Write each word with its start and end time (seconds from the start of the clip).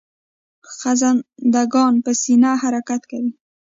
خزنده 0.77 1.63
ګان 1.73 1.93
په 2.05 2.11
سینه 2.21 2.51
حرکت 2.61 3.01
کوي 3.11 3.31